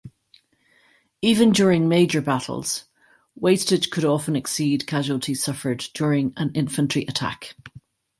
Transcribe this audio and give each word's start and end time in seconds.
Even 1.21 1.51
during 1.51 1.87
major 1.87 2.21
battles, 2.23 2.85
wastage 3.35 3.91
could 3.91 4.03
often 4.03 4.35
exceed 4.35 4.87
casualties 4.87 5.43
suffered 5.43 5.85
during 5.93 6.33
an 6.37 6.51
infantry 6.55 7.03
attack. 7.07 7.53